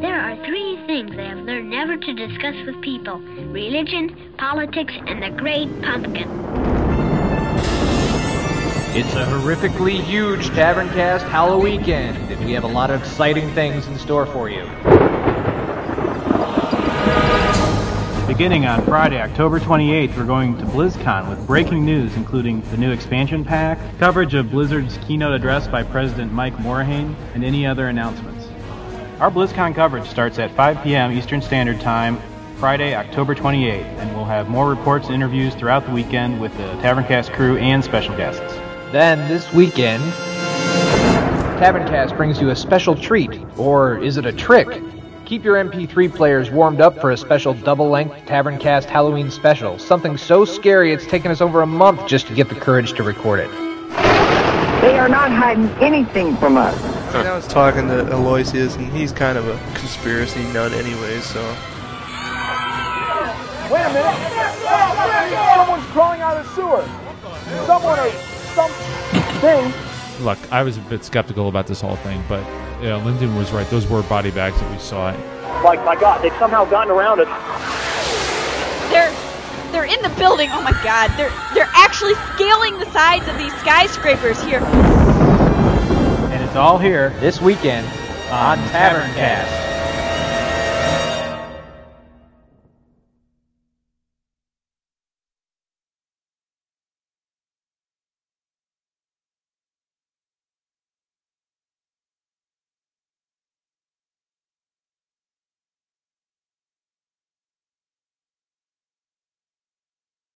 There 0.00 0.18
are 0.18 0.34
three 0.46 0.82
things 0.86 1.10
I 1.18 1.24
have 1.24 1.40
learned 1.40 1.68
never 1.68 1.94
to 1.94 2.14
discuss 2.14 2.54
with 2.64 2.80
people 2.80 3.18
religion, 3.18 4.34
politics, 4.38 4.94
and 5.06 5.22
the 5.22 5.28
great 5.28 5.68
pumpkin. 5.82 6.26
It's 8.96 9.12
a 9.12 9.26
horrifically 9.26 10.02
huge 10.02 10.48
Taverncast 10.48 11.28
Halloween 11.28 11.80
weekend, 11.80 12.16
and 12.32 12.42
we 12.46 12.52
have 12.52 12.64
a 12.64 12.68
lot 12.68 12.90
of 12.90 13.02
exciting 13.02 13.52
things 13.52 13.86
in 13.88 13.98
store 13.98 14.24
for 14.24 14.48
you. 14.48 14.64
Beginning 18.26 18.64
on 18.64 18.82
Friday, 18.86 19.20
October 19.20 19.60
28th, 19.60 20.16
we're 20.16 20.24
going 20.24 20.56
to 20.56 20.64
BlizzCon 20.64 21.28
with 21.28 21.46
breaking 21.46 21.84
news, 21.84 22.16
including 22.16 22.62
the 22.70 22.78
new 22.78 22.90
expansion 22.90 23.44
pack, 23.44 23.78
coverage 23.98 24.32
of 24.32 24.50
Blizzard's 24.50 24.96
keynote 25.06 25.34
address 25.34 25.68
by 25.68 25.82
President 25.82 26.32
Mike 26.32 26.54
Morhaime, 26.54 27.14
and 27.34 27.44
any 27.44 27.66
other 27.66 27.88
announcements. 27.88 28.29
Our 29.20 29.30
BlizzCon 29.30 29.74
coverage 29.74 30.08
starts 30.08 30.38
at 30.38 30.50
5 30.52 30.82
p.m. 30.82 31.12
Eastern 31.12 31.42
Standard 31.42 31.78
Time, 31.78 32.18
Friday, 32.56 32.94
October 32.94 33.34
28th, 33.34 33.84
and 33.98 34.16
we'll 34.16 34.24
have 34.24 34.48
more 34.48 34.70
reports 34.70 35.08
and 35.08 35.14
interviews 35.14 35.54
throughout 35.54 35.84
the 35.84 35.92
weekend 35.92 36.40
with 36.40 36.56
the 36.56 36.72
Taverncast 36.80 37.30
crew 37.34 37.58
and 37.58 37.84
special 37.84 38.16
guests. 38.16 38.40
Then, 38.92 39.28
this 39.28 39.52
weekend, 39.52 40.02
Taverncast 41.60 42.16
brings 42.16 42.40
you 42.40 42.48
a 42.48 42.56
special 42.56 42.96
treat. 42.96 43.38
Or 43.58 43.98
is 43.98 44.16
it 44.16 44.24
a 44.24 44.32
trick? 44.32 44.82
Keep 45.26 45.44
your 45.44 45.56
MP3 45.56 46.14
players 46.14 46.50
warmed 46.50 46.80
up 46.80 46.98
for 46.98 47.10
a 47.10 47.16
special 47.18 47.52
double 47.52 47.90
length 47.90 48.16
Taverncast 48.24 48.86
Halloween 48.86 49.30
special. 49.30 49.78
Something 49.78 50.16
so 50.16 50.46
scary 50.46 50.94
it's 50.94 51.04
taken 51.04 51.30
us 51.30 51.42
over 51.42 51.60
a 51.60 51.66
month 51.66 52.06
just 52.06 52.26
to 52.28 52.34
get 52.34 52.48
the 52.48 52.54
courage 52.54 52.94
to 52.94 53.02
record 53.02 53.40
it. 53.40 53.50
They 54.80 54.98
are 54.98 55.10
not 55.10 55.30
hiding 55.30 55.68
anything 55.82 56.38
from 56.38 56.56
us. 56.56 56.89
I 57.12 57.34
was 57.34 57.46
talking 57.48 57.88
to 57.88 58.14
Aloysius, 58.14 58.76
and 58.76 58.86
he's 58.92 59.10
kind 59.10 59.36
of 59.36 59.48
a 59.48 59.56
conspiracy 59.74 60.44
nut 60.52 60.72
anyway, 60.72 61.18
so. 61.20 61.40
Wait 63.70 63.82
a 63.82 63.92
minute! 63.92 64.16
Someone's 65.54 65.86
crawling 65.86 66.20
out 66.20 66.36
of 66.36 66.46
the 66.46 66.52
sewer! 66.54 66.84
Someone 67.66 67.98
or 67.98 68.10
something. 68.54 69.72
Look, 70.24 70.38
I 70.52 70.62
was 70.62 70.76
a 70.76 70.80
bit 70.82 71.02
skeptical 71.04 71.48
about 71.48 71.66
this 71.66 71.80
whole 71.80 71.96
thing, 71.96 72.22
but 72.28 72.44
yeah, 72.80 72.96
Lyndon 73.04 73.34
was 73.34 73.50
right. 73.50 73.68
Those 73.70 73.88
were 73.88 74.02
body 74.02 74.30
bags 74.30 74.60
that 74.60 74.70
we 74.70 74.78
saw. 74.78 75.06
Like, 75.64 75.84
my 75.84 75.96
God, 75.96 76.22
they've 76.22 76.32
somehow 76.38 76.64
gotten 76.64 76.92
around 76.92 77.18
it. 77.20 77.28
They're 78.90 79.12
they're 79.72 79.84
in 79.84 80.00
the 80.02 80.14
building. 80.16 80.48
Oh 80.52 80.62
my 80.62 80.72
God, 80.84 81.10
they're 81.16 81.32
they're 81.54 81.70
actually 81.74 82.14
scaling 82.34 82.78
the 82.78 82.90
sides 82.92 83.26
of 83.28 83.36
these 83.36 83.52
skyscrapers 83.60 84.40
here. 84.42 84.60
All 86.60 86.76
here 86.76 87.08
This 87.20 87.40
weekend 87.40 87.86
on 88.30 88.58
Taverncast. 88.68 89.69